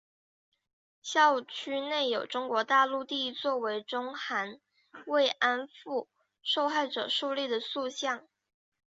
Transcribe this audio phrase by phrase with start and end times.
[1.03, 4.59] 校区内有中国大陆第一座为中韩
[5.05, 6.09] 慰安妇
[6.41, 8.27] 受害者树立的塑像。